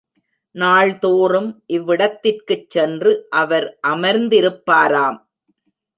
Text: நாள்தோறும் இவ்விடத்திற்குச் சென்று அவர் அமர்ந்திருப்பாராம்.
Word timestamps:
நாள்தோறும் 0.55 1.49
இவ்விடத்திற்குச் 1.67 2.69
சென்று 2.69 3.27
அவர் 3.29 3.79
அமர்ந்திருப்பாராம். 3.87 5.19